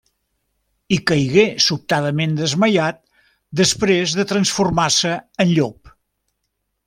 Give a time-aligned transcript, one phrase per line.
[0.95, 2.97] I caigué sobtadament desmaiat,
[3.61, 5.93] després de transformant-se- en llop.